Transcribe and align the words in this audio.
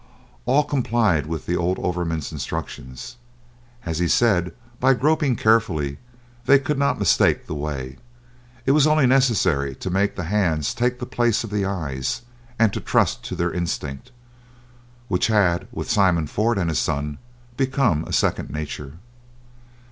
All 0.47 0.63
complied 0.63 1.27
with 1.27 1.45
the 1.45 1.55
old 1.55 1.77
overman's 1.77 2.31
instructions. 2.31 3.17
As 3.85 3.99
he 3.99 4.07
said, 4.07 4.51
by 4.79 4.95
groping 4.95 5.35
carefully, 5.35 5.99
they 6.47 6.57
could 6.57 6.79
not 6.79 6.97
mistake 6.97 7.45
the 7.45 7.53
way. 7.53 7.97
It 8.65 8.71
was 8.71 8.87
only 8.87 9.05
necessary 9.05 9.75
to 9.75 9.89
make 9.91 10.15
the 10.15 10.23
hands 10.23 10.73
take 10.73 10.97
the 10.97 11.05
place 11.05 11.43
of 11.43 11.51
the 11.51 11.65
eyes, 11.65 12.23
and 12.57 12.73
to 12.73 12.81
trust 12.81 13.23
to 13.25 13.35
their 13.35 13.53
instinct, 13.53 14.09
which 15.07 15.27
had 15.27 15.67
with 15.71 15.87
Simon 15.91 16.25
Ford 16.25 16.57
and 16.57 16.71
his 16.71 16.79
son 16.79 17.19
become 17.55 18.03
a 18.05 18.11
second 18.11 18.49
nature. 18.49 18.93